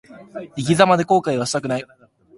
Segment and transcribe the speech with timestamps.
[0.57, 1.85] 生き様で後悔はしたくない。